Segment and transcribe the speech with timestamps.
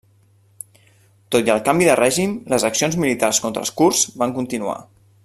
[1.35, 4.79] Tot i el canvi de règim les accions militars contra els kurds van continuar.